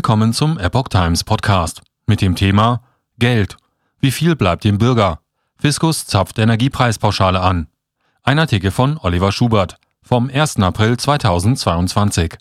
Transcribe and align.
Willkommen 0.00 0.32
zum 0.32 0.58
Epoch 0.58 0.88
Times 0.88 1.24
Podcast 1.24 1.82
mit 2.06 2.22
dem 2.22 2.34
Thema 2.34 2.80
Geld. 3.18 3.58
Wie 3.98 4.10
viel 4.10 4.34
bleibt 4.34 4.64
dem 4.64 4.78
Bürger? 4.78 5.20
Fiskus 5.58 6.06
zapft 6.06 6.38
Energiepreispauschale 6.38 7.38
an. 7.38 7.66
Ein 8.22 8.38
Artikel 8.38 8.70
von 8.70 8.96
Oliver 8.96 9.30
Schubert 9.30 9.76
vom 10.00 10.30
1. 10.30 10.56
April 10.60 10.96
2022. 10.96 12.38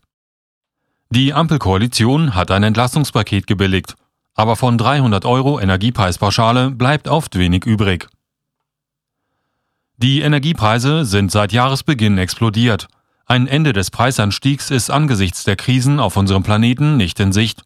Die 1.10 1.34
Ampelkoalition 1.34 2.34
hat 2.34 2.50
ein 2.50 2.64
Entlastungspaket 2.64 3.45
gebilligt, 3.45 3.96
aber 4.36 4.55
von 4.55 4.78
300 4.78 5.26
Euro 5.26 5.60
Energiepreispauschale 5.60 6.71
bleibt 6.71 7.10
oft 7.10 7.38
wenig 7.38 7.66
übrig. 7.66 8.07
Die 9.98 10.21
Energiepreise 10.21 11.04
sind 11.04 11.30
seit 11.30 11.52
Jahresbeginn 11.52 12.20
explodiert 12.20 12.88
ein 13.30 13.46
Ende 13.46 13.73
des 13.73 13.91
Preisanstiegs 13.91 14.71
ist 14.71 14.89
angesichts 14.89 15.43
der 15.43 15.55
Krisen 15.55 16.00
auf 16.00 16.18
unserem 16.18 16.41
Planeten 16.41 16.98
nicht 16.98 17.20
in 17.20 17.32
Sicht. 17.32 17.61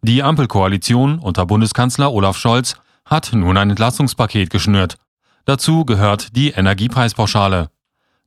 Die 0.00 0.22
Ampelkoalition 0.22 1.18
unter 1.18 1.44
Bundeskanzler 1.44 2.12
Olaf 2.12 2.36
Scholz 2.36 2.76
hat 3.04 3.32
nun 3.32 3.56
ein 3.56 3.70
Entlastungspaket 3.70 4.48
geschnürt. 4.48 4.98
Dazu 5.44 5.84
gehört 5.84 6.36
die 6.36 6.50
Energiepreispauschale. 6.50 7.68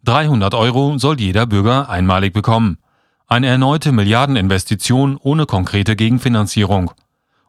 300 0.03 0.53
Euro 0.53 0.97
soll 0.97 1.17
jeder 1.17 1.45
Bürger 1.45 1.89
einmalig 1.89 2.33
bekommen. 2.33 2.77
Eine 3.25 3.47
erneute 3.47 3.93
Milliardeninvestition 3.93 5.15
ohne 5.15 5.45
konkrete 5.45 5.95
Gegenfinanzierung. 5.95 6.91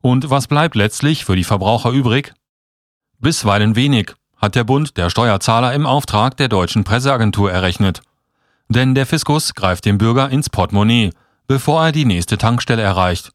Und 0.02 0.30
was 0.30 0.47
bleibt 0.47 0.77
letztlich 0.77 1.24
für 1.24 1.35
die 1.35 1.43
Verbraucher 1.43 1.91
übrig? 1.91 2.33
Bisweilen 3.19 3.74
wenig, 3.74 4.15
hat 4.37 4.55
der 4.55 4.63
Bund 4.63 4.97
der 4.97 5.11
Steuerzahler 5.11 5.74
im 5.74 5.85
Auftrag 5.85 6.37
der 6.37 6.49
deutschen 6.49 6.85
Presseagentur 6.85 7.51
errechnet. 7.51 8.02
Denn 8.69 8.95
der 8.95 9.06
Fiskus 9.06 9.55
greift 9.55 9.84
dem 9.84 9.98
Bürger 9.98 10.30
ins 10.30 10.51
Portemonnaie, 10.51 11.12
bevor 11.47 11.84
er 11.84 11.93
die 11.93 12.05
nächste 12.05 12.38
Tankstelle 12.38 12.83
erreicht. 12.83 13.33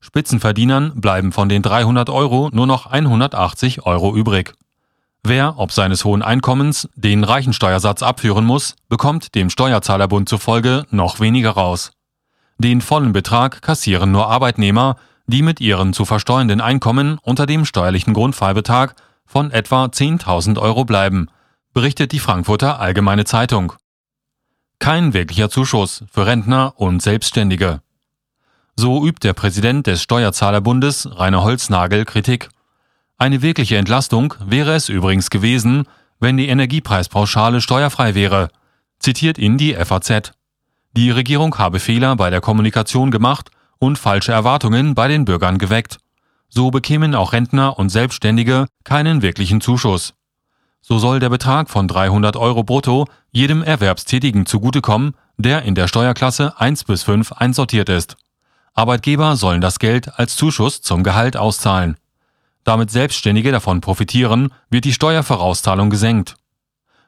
Spitzenverdienern 0.00 1.00
bleiben 1.00 1.32
von 1.32 1.48
den 1.48 1.62
300 1.62 2.10
Euro 2.10 2.50
nur 2.52 2.66
noch 2.66 2.86
180 2.86 3.86
Euro 3.86 4.14
übrig. 4.14 4.54
Wer, 5.24 5.58
ob 5.58 5.72
seines 5.72 6.04
hohen 6.04 6.22
Einkommens, 6.22 6.88
den 6.94 7.24
Reichensteuersatz 7.24 8.02
abführen 8.02 8.44
muss, 8.44 8.76
bekommt 8.88 9.34
dem 9.34 9.50
Steuerzahlerbund 9.50 10.28
zufolge 10.28 10.84
noch 10.90 11.18
weniger 11.18 11.50
raus. 11.50 11.90
Den 12.58 12.80
vollen 12.80 13.12
Betrag 13.12 13.60
kassieren 13.62 14.12
nur 14.12 14.28
Arbeitnehmer, 14.28 14.96
die 15.26 15.42
mit 15.42 15.60
ihren 15.60 15.92
zu 15.92 16.04
versteuernden 16.04 16.60
Einkommen 16.60 17.18
unter 17.22 17.46
dem 17.46 17.64
steuerlichen 17.64 18.14
Grundfreibetrag 18.14 18.94
von 19.24 19.50
etwa 19.50 19.86
10.000 19.86 20.60
Euro 20.60 20.84
bleiben, 20.84 21.28
berichtet 21.74 22.12
die 22.12 22.20
Frankfurter 22.20 22.78
Allgemeine 22.78 23.24
Zeitung. 23.24 23.72
Kein 24.78 25.14
wirklicher 25.14 25.50
Zuschuss 25.50 26.04
für 26.12 26.26
Rentner 26.26 26.74
und 26.76 27.02
Selbstständige. 27.02 27.80
So 28.76 29.06
übt 29.06 29.26
der 29.26 29.32
Präsident 29.32 29.86
des 29.86 30.02
Steuerzahlerbundes 30.02 31.08
Rainer 31.18 31.42
Holznagel 31.42 32.04
Kritik. 32.04 32.50
Eine 33.16 33.40
wirkliche 33.40 33.78
Entlastung 33.78 34.34
wäre 34.44 34.74
es 34.74 34.90
übrigens 34.90 35.30
gewesen, 35.30 35.84
wenn 36.20 36.36
die 36.36 36.48
Energiepreispauschale 36.48 37.60
steuerfrei 37.60 38.14
wäre, 38.14 38.50
zitiert 38.98 39.38
ihn 39.38 39.56
die 39.58 39.74
FAZ. 39.74 40.32
Die 40.92 41.10
Regierung 41.10 41.56
habe 41.58 41.80
Fehler 41.80 42.16
bei 42.16 42.30
der 42.30 42.40
Kommunikation 42.40 43.10
gemacht 43.10 43.50
und 43.78 43.98
falsche 43.98 44.32
Erwartungen 44.32 44.94
bei 44.94 45.08
den 45.08 45.24
Bürgern 45.24 45.58
geweckt. 45.58 45.98
So 46.48 46.70
bekämen 46.70 47.14
auch 47.14 47.32
Rentner 47.32 47.78
und 47.78 47.88
Selbstständige 47.88 48.66
keinen 48.84 49.22
wirklichen 49.22 49.60
Zuschuss. 49.60 50.14
So 50.88 51.00
soll 51.00 51.18
der 51.18 51.30
Betrag 51.30 51.68
von 51.68 51.88
300 51.88 52.36
Euro 52.36 52.62
brutto 52.62 53.06
jedem 53.32 53.64
Erwerbstätigen 53.64 54.46
zugutekommen, 54.46 55.16
der 55.36 55.62
in 55.62 55.74
der 55.74 55.88
Steuerklasse 55.88 56.60
1 56.60 56.84
bis 56.84 57.02
5 57.02 57.32
einsortiert 57.32 57.88
ist. 57.88 58.16
Arbeitgeber 58.72 59.34
sollen 59.34 59.60
das 59.60 59.80
Geld 59.80 60.16
als 60.16 60.36
Zuschuss 60.36 60.82
zum 60.82 61.02
Gehalt 61.02 61.36
auszahlen. 61.36 61.96
Damit 62.62 62.92
Selbstständige 62.92 63.50
davon 63.50 63.80
profitieren, 63.80 64.52
wird 64.70 64.84
die 64.84 64.92
Steuervorauszahlung 64.92 65.90
gesenkt. 65.90 66.36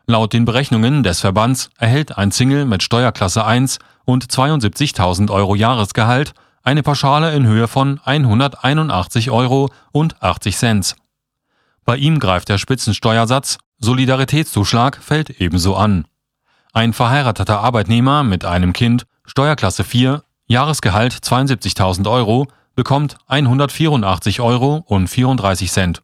Laut 0.09 0.33
den 0.33 0.45
Berechnungen 0.45 1.05
des 1.05 1.21
Verbands 1.21 1.71
erhält 1.79 2.19
ein 2.19 2.33
Single 2.33 2.65
mit 2.65 2.83
Steuerklasse 2.83 3.45
1 3.45 3.79
und 4.05 4.25
72.000 4.27 5.31
Euro 5.31 5.55
Jahresgehalt 5.55 6.33
eine 6.65 6.83
Pauschale 6.83 7.33
in 7.33 7.47
Höhe 7.47 7.69
von 7.69 8.01
181 8.05 9.31
Euro 9.31 9.71
und 9.93 10.21
80 10.21 10.57
Cent. 10.57 10.97
Bei 11.85 11.97
ihm 11.97 12.19
greift 12.19 12.49
der 12.49 12.59
Spitzensteuersatz 12.59 13.59
Solidaritätszuschlag 13.79 15.03
fällt 15.03 15.31
ebenso 15.41 15.77
an. 15.77 16.07
Ein 16.73 16.93
verheirateter 16.93 17.61
Arbeitnehmer 17.61 18.23
mit 18.23 18.45
einem 18.45 18.73
Kind, 18.73 19.07
Steuerklasse 19.25 19.85
4, 19.85 20.23
Jahresgehalt 20.47 21.13
72.000 21.13 22.11
Euro, 22.11 22.49
bekommt 22.75 23.17
184 23.27 24.41
Euro 24.41 24.85
und 24.87 25.09
34 25.09 25.71
Cent. 25.71 26.03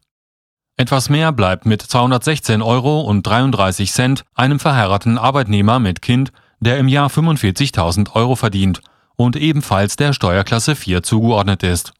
Etwas 0.77 1.09
mehr 1.09 1.31
bleibt 1.31 1.65
mit 1.65 1.81
216 1.81 2.61
Euro 2.61 3.01
und 3.01 3.25
33 3.25 3.91
Cent 3.91 4.25
einem 4.33 4.59
verheirateten 4.59 5.17
Arbeitnehmer 5.17 5.79
mit 5.79 6.01
Kind, 6.01 6.33
der 6.59 6.77
im 6.77 6.87
Jahr 6.87 7.09
45.000 7.09 8.13
Euro 8.13 8.35
verdient 8.35 8.81
und 9.15 9.35
ebenfalls 9.37 9.95
der 9.95 10.11
Steuerklasse 10.11 10.75
4 10.75 11.03
zugeordnet 11.03 11.63
ist. 11.63 11.93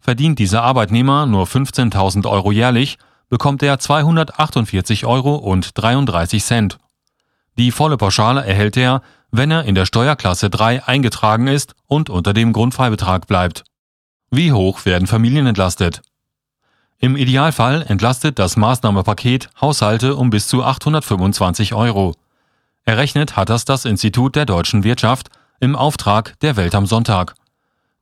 Verdient 0.00 0.38
dieser 0.38 0.62
Arbeitnehmer 0.62 1.26
nur 1.26 1.46
15.000 1.46 2.28
Euro 2.28 2.50
jährlich, 2.50 2.98
bekommt 3.28 3.62
er 3.62 3.78
248 3.78 5.06
Euro 5.06 5.36
und 5.36 5.70
33 5.74 6.44
Cent. 6.44 6.78
Die 7.56 7.70
volle 7.72 7.96
Pauschale 7.96 8.44
erhält 8.44 8.76
er, 8.76 9.02
wenn 9.30 9.50
er 9.50 9.64
in 9.64 9.74
der 9.74 9.86
Steuerklasse 9.86 10.48
3 10.48 10.84
eingetragen 10.84 11.48
ist 11.48 11.74
und 11.86 12.08
unter 12.08 12.32
dem 12.32 12.52
Grundfreibetrag 12.52 13.26
bleibt. 13.26 13.64
Wie 14.30 14.52
hoch 14.52 14.84
werden 14.84 15.06
Familien 15.06 15.46
entlastet? 15.46 16.02
Im 16.98 17.16
Idealfall 17.16 17.82
entlastet 17.82 18.38
das 18.38 18.56
Maßnahmepaket 18.56 19.50
Haushalte 19.60 20.16
um 20.16 20.30
bis 20.30 20.48
zu 20.48 20.64
825 20.64 21.74
Euro. 21.74 22.14
Errechnet 22.84 23.36
hat 23.36 23.50
das 23.50 23.64
das 23.64 23.84
Institut 23.84 24.34
der 24.34 24.46
deutschen 24.46 24.82
Wirtschaft 24.82 25.28
im 25.60 25.76
Auftrag 25.76 26.38
der 26.40 26.56
Welt 26.56 26.74
am 26.74 26.86
Sonntag. 26.86 27.34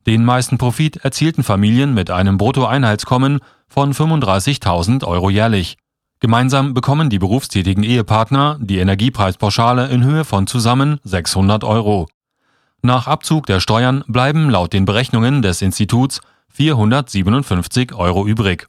Den 0.07 0.23
meisten 0.23 0.57
Profit 0.57 0.95
erzielten 1.03 1.43
Familien 1.43 1.93
mit 1.93 2.09
einem 2.09 2.37
Bruttoeinheitskommen 2.37 3.39
von 3.67 3.93
35.000 3.93 5.03
Euro 5.03 5.29
jährlich. 5.29 5.75
Gemeinsam 6.21 6.73
bekommen 6.73 7.09
die 7.09 7.19
berufstätigen 7.19 7.83
Ehepartner 7.83 8.57
die 8.61 8.77
Energiepreispauschale 8.77 9.87
in 9.89 10.05
Höhe 10.05 10.23
von 10.23 10.47
zusammen 10.47 11.01
600 11.03 11.65
Euro. 11.65 12.07
Nach 12.81 13.07
Abzug 13.07 13.47
der 13.47 13.59
Steuern 13.59 14.05
bleiben 14.07 14.49
laut 14.49 14.71
den 14.71 14.85
Berechnungen 14.85 15.41
des 15.41 15.61
Instituts 15.61 16.21
457 16.53 17.93
Euro 17.93 18.25
übrig. 18.25 18.65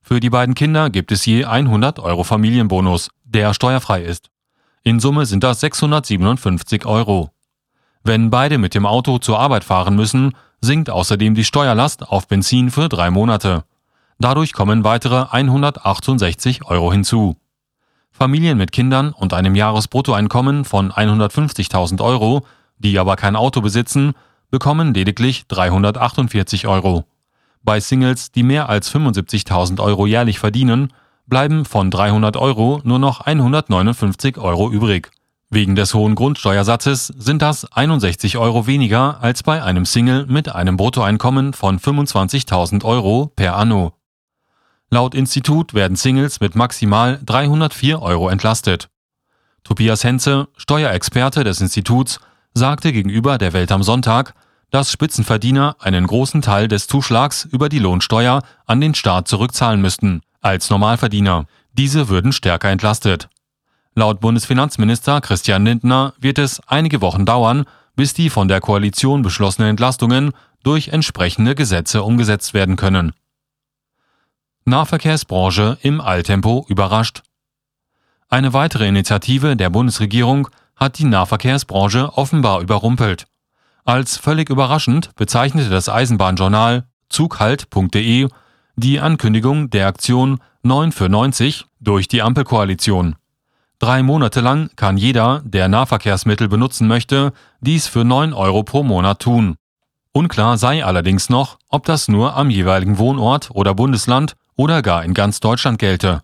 Für 0.00 0.18
die 0.18 0.30
beiden 0.30 0.54
Kinder 0.54 0.88
gibt 0.88 1.12
es 1.12 1.26
je 1.26 1.44
100 1.44 1.98
Euro 1.98 2.24
Familienbonus, 2.24 3.10
der 3.22 3.52
steuerfrei 3.52 4.02
ist. 4.02 4.30
In 4.82 4.98
Summe 4.98 5.26
sind 5.26 5.44
das 5.44 5.60
657 5.60 6.86
Euro. 6.86 7.34
Wenn 8.06 8.28
beide 8.28 8.58
mit 8.58 8.74
dem 8.74 8.84
Auto 8.84 9.16
zur 9.16 9.38
Arbeit 9.38 9.64
fahren 9.64 9.96
müssen, 9.96 10.34
sinkt 10.60 10.90
außerdem 10.90 11.34
die 11.34 11.44
Steuerlast 11.44 12.06
auf 12.06 12.28
Benzin 12.28 12.70
für 12.70 12.90
drei 12.90 13.10
Monate. 13.10 13.64
Dadurch 14.18 14.52
kommen 14.52 14.84
weitere 14.84 15.24
168 15.30 16.66
Euro 16.66 16.92
hinzu. 16.92 17.36
Familien 18.12 18.58
mit 18.58 18.72
Kindern 18.72 19.12
und 19.12 19.32
einem 19.32 19.54
Jahresbruttoeinkommen 19.54 20.66
von 20.66 20.92
150.000 20.92 22.04
Euro, 22.04 22.46
die 22.78 22.98
aber 22.98 23.16
kein 23.16 23.36
Auto 23.36 23.62
besitzen, 23.62 24.12
bekommen 24.50 24.92
lediglich 24.92 25.46
348 25.48 26.66
Euro. 26.66 27.06
Bei 27.62 27.80
Singles, 27.80 28.30
die 28.32 28.42
mehr 28.42 28.68
als 28.68 28.94
75.000 28.94 29.80
Euro 29.80 30.06
jährlich 30.06 30.38
verdienen, 30.38 30.92
bleiben 31.26 31.64
von 31.64 31.90
300 31.90 32.36
Euro 32.36 32.82
nur 32.84 32.98
noch 32.98 33.22
159 33.22 34.36
Euro 34.36 34.70
übrig. 34.70 35.10
Wegen 35.50 35.76
des 35.76 35.94
hohen 35.94 36.14
Grundsteuersatzes 36.14 37.06
sind 37.06 37.42
das 37.42 37.70
61 37.70 38.38
Euro 38.38 38.66
weniger 38.66 39.22
als 39.22 39.42
bei 39.42 39.62
einem 39.62 39.86
Single 39.86 40.26
mit 40.26 40.54
einem 40.54 40.76
Bruttoeinkommen 40.76 41.52
von 41.52 41.78
25.000 41.78 42.84
Euro 42.84 43.32
per 43.36 43.56
anno. 43.56 43.92
Laut 44.90 45.14
Institut 45.14 45.74
werden 45.74 45.96
Singles 45.96 46.40
mit 46.40 46.54
maximal 46.54 47.20
304 47.24 48.00
Euro 48.00 48.28
entlastet. 48.28 48.88
Tobias 49.64 50.04
Henze, 50.04 50.48
Steuerexperte 50.56 51.42
des 51.42 51.60
Instituts, 51.60 52.20
sagte 52.54 52.92
gegenüber 52.92 53.38
der 53.38 53.52
Welt 53.52 53.72
am 53.72 53.82
Sonntag, 53.82 54.34
dass 54.70 54.90
Spitzenverdiener 54.90 55.76
einen 55.78 56.06
großen 56.06 56.42
Teil 56.42 56.68
des 56.68 56.86
Zuschlags 56.86 57.44
über 57.44 57.68
die 57.68 57.78
Lohnsteuer 57.78 58.42
an 58.66 58.80
den 58.80 58.94
Staat 58.94 59.28
zurückzahlen 59.28 59.80
müssten, 59.80 60.20
als 60.40 60.68
Normalverdiener. 60.68 61.46
Diese 61.72 62.08
würden 62.08 62.32
stärker 62.32 62.70
entlastet. 62.70 63.28
Laut 63.96 64.20
Bundesfinanzminister 64.20 65.20
Christian 65.20 65.64
Lindner 65.64 66.14
wird 66.18 66.38
es 66.38 66.60
einige 66.66 67.00
Wochen 67.00 67.24
dauern, 67.24 67.64
bis 67.94 68.12
die 68.12 68.28
von 68.28 68.48
der 68.48 68.60
Koalition 68.60 69.22
beschlossenen 69.22 69.70
Entlastungen 69.70 70.32
durch 70.64 70.88
entsprechende 70.88 71.54
Gesetze 71.54 72.02
umgesetzt 72.02 72.54
werden 72.54 72.74
können. 72.74 73.12
Nahverkehrsbranche 74.64 75.78
im 75.82 76.00
Alltempo 76.00 76.66
überrascht. 76.68 77.22
Eine 78.28 78.52
weitere 78.52 78.88
Initiative 78.88 79.56
der 79.56 79.70
Bundesregierung 79.70 80.48
hat 80.74 80.98
die 80.98 81.04
Nahverkehrsbranche 81.04 82.16
offenbar 82.16 82.62
überrumpelt. 82.62 83.26
Als 83.84 84.16
völlig 84.16 84.50
überraschend 84.50 85.14
bezeichnete 85.14 85.70
das 85.70 85.88
Eisenbahnjournal 85.88 86.88
zughalt.de 87.10 88.28
die 88.76 88.98
Ankündigung 88.98 89.70
der 89.70 89.86
Aktion 89.86 90.40
9 90.62 90.90
für 90.90 91.08
90 91.08 91.66
durch 91.78 92.08
die 92.08 92.22
Ampelkoalition. 92.22 93.14
Drei 93.84 94.02
Monate 94.02 94.40
lang 94.40 94.70
kann 94.76 94.96
jeder, 94.96 95.42
der 95.44 95.68
Nahverkehrsmittel 95.68 96.48
benutzen 96.48 96.88
möchte, 96.88 97.34
dies 97.60 97.86
für 97.86 98.02
9 98.02 98.32
Euro 98.32 98.62
pro 98.62 98.82
Monat 98.82 99.20
tun. 99.20 99.56
Unklar 100.10 100.56
sei 100.56 100.82
allerdings 100.82 101.28
noch, 101.28 101.58
ob 101.68 101.84
das 101.84 102.08
nur 102.08 102.34
am 102.34 102.48
jeweiligen 102.48 102.96
Wohnort 102.96 103.50
oder 103.50 103.74
Bundesland 103.74 104.36
oder 104.56 104.80
gar 104.80 105.04
in 105.04 105.12
ganz 105.12 105.38
Deutschland 105.40 105.78
gelte. 105.78 106.22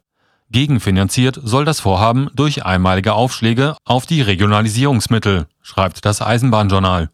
Gegenfinanziert 0.50 1.38
soll 1.44 1.66
das 1.66 1.80
Vorhaben 1.80 2.30
durch 2.34 2.64
einmalige 2.64 3.12
Aufschläge 3.12 3.76
auf 3.84 4.06
die 4.06 4.22
Regionalisierungsmittel, 4.22 5.46
schreibt 5.60 6.06
das 6.06 6.22
Eisenbahnjournal. 6.22 7.10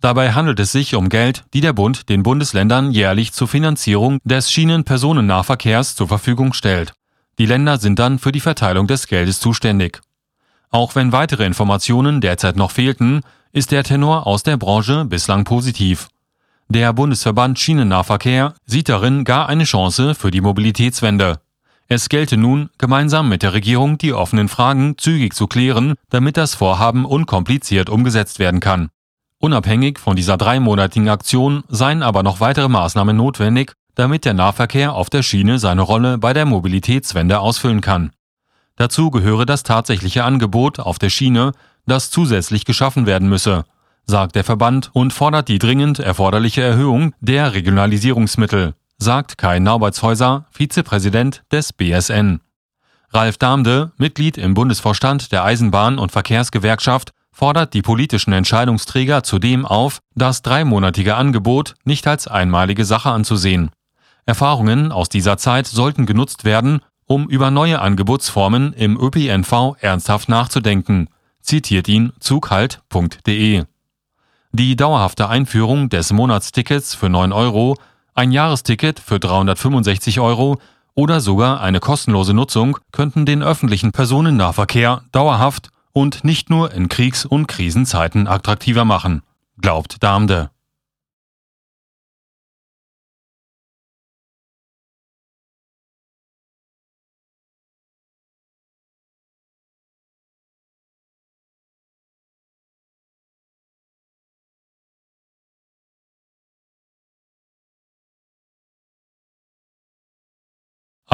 Dabei 0.00 0.32
handelt 0.32 0.58
es 0.58 0.72
sich 0.72 0.96
um 0.96 1.08
Geld, 1.08 1.44
die 1.54 1.60
der 1.60 1.72
Bund 1.72 2.08
den 2.08 2.24
Bundesländern 2.24 2.90
jährlich 2.90 3.32
zur 3.32 3.46
Finanzierung 3.46 4.18
des 4.24 4.50
Schienenpersonennahverkehrs 4.50 5.94
zur 5.94 6.08
Verfügung 6.08 6.52
stellt. 6.52 6.94
Die 7.38 7.46
Länder 7.46 7.78
sind 7.78 7.98
dann 7.98 8.18
für 8.18 8.32
die 8.32 8.40
Verteilung 8.40 8.86
des 8.86 9.06
Geldes 9.06 9.40
zuständig. 9.40 10.00
Auch 10.70 10.94
wenn 10.94 11.12
weitere 11.12 11.44
Informationen 11.44 12.20
derzeit 12.20 12.56
noch 12.56 12.70
fehlten, 12.70 13.22
ist 13.52 13.70
der 13.70 13.84
Tenor 13.84 14.26
aus 14.26 14.42
der 14.42 14.56
Branche 14.56 15.04
bislang 15.04 15.44
positiv. 15.44 16.08
Der 16.68 16.92
Bundesverband 16.92 17.58
Schienennahverkehr 17.58 18.54
sieht 18.64 18.88
darin 18.88 19.24
gar 19.24 19.48
eine 19.48 19.64
Chance 19.64 20.14
für 20.14 20.30
die 20.30 20.40
Mobilitätswende. 20.40 21.40
Es 21.86 22.08
gelte 22.08 22.36
nun, 22.36 22.70
gemeinsam 22.78 23.28
mit 23.28 23.42
der 23.42 23.52
Regierung 23.52 23.98
die 23.98 24.14
offenen 24.14 24.48
Fragen 24.48 24.96
zügig 24.96 25.34
zu 25.34 25.46
klären, 25.46 25.94
damit 26.08 26.36
das 26.36 26.54
Vorhaben 26.54 27.04
unkompliziert 27.04 27.90
umgesetzt 27.90 28.38
werden 28.38 28.60
kann. 28.60 28.88
Unabhängig 29.38 29.98
von 29.98 30.16
dieser 30.16 30.38
dreimonatigen 30.38 31.10
Aktion 31.10 31.64
seien 31.68 32.02
aber 32.02 32.22
noch 32.22 32.40
weitere 32.40 32.68
Maßnahmen 32.68 33.16
notwendig, 33.16 33.74
damit 33.94 34.24
der 34.24 34.34
Nahverkehr 34.34 34.94
auf 34.94 35.10
der 35.10 35.22
Schiene 35.22 35.58
seine 35.58 35.82
Rolle 35.82 36.18
bei 36.18 36.32
der 36.32 36.46
Mobilitätswende 36.46 37.40
ausfüllen 37.40 37.80
kann. 37.80 38.10
Dazu 38.76 39.10
gehöre 39.10 39.46
das 39.46 39.62
tatsächliche 39.62 40.24
Angebot 40.24 40.80
auf 40.80 40.98
der 40.98 41.10
Schiene, 41.10 41.52
das 41.86 42.10
zusätzlich 42.10 42.64
geschaffen 42.64 43.06
werden 43.06 43.28
müsse, 43.28 43.64
sagt 44.06 44.34
der 44.34 44.44
Verband 44.44 44.90
und 44.92 45.12
fordert 45.12 45.48
die 45.48 45.58
dringend 45.58 45.98
erforderliche 45.98 46.62
Erhöhung 46.62 47.14
der 47.20 47.54
Regionalisierungsmittel, 47.54 48.74
sagt 48.98 49.38
Kai 49.38 49.58
Naubertshäuser, 49.58 50.46
Vizepräsident 50.50 51.42
des 51.52 51.72
BSN. 51.72 52.40
Ralf 53.10 53.38
Damde, 53.38 53.92
Mitglied 53.96 54.38
im 54.38 54.54
Bundesvorstand 54.54 55.30
der 55.30 55.44
Eisenbahn- 55.44 55.98
und 55.98 56.10
Verkehrsgewerkschaft, 56.10 57.12
fordert 57.30 57.74
die 57.74 57.82
politischen 57.82 58.32
Entscheidungsträger 58.32 59.22
zudem 59.22 59.66
auf, 59.66 60.00
das 60.14 60.42
dreimonatige 60.42 61.16
Angebot 61.16 61.74
nicht 61.84 62.06
als 62.06 62.26
einmalige 62.28 62.84
Sache 62.84 63.10
anzusehen. 63.10 63.70
Erfahrungen 64.26 64.92
aus 64.92 65.08
dieser 65.08 65.36
Zeit 65.36 65.66
sollten 65.66 66.06
genutzt 66.06 66.44
werden, 66.44 66.80
um 67.06 67.28
über 67.28 67.50
neue 67.50 67.80
Angebotsformen 67.80 68.72
im 68.72 68.98
ÖPNV 68.98 69.76
ernsthaft 69.80 70.28
nachzudenken, 70.28 71.08
zitiert 71.40 71.88
ihn 71.88 72.12
zughalt.de. 72.20 73.64
Die 74.52 74.76
dauerhafte 74.76 75.28
Einführung 75.28 75.88
des 75.88 76.12
Monatstickets 76.12 76.94
für 76.94 77.08
9 77.08 77.32
Euro, 77.32 77.76
ein 78.14 78.30
Jahresticket 78.30 79.00
für 79.00 79.18
365 79.18 80.20
Euro 80.20 80.58
oder 80.94 81.20
sogar 81.20 81.60
eine 81.60 81.80
kostenlose 81.80 82.34
Nutzung 82.34 82.78
könnten 82.92 83.26
den 83.26 83.42
öffentlichen 83.42 83.92
Personennahverkehr 83.92 85.02
dauerhaft 85.10 85.70
und 85.92 86.24
nicht 86.24 86.50
nur 86.50 86.72
in 86.72 86.88
Kriegs- 86.88 87.26
und 87.26 87.48
Krisenzeiten 87.48 88.26
attraktiver 88.28 88.84
machen, 88.84 89.22
glaubt 89.60 90.02
Damde. 90.02 90.50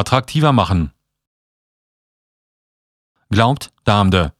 Attraktiver 0.01 0.53
machen. 0.53 0.95
Glaubt 3.29 3.71
Damde. 3.85 4.33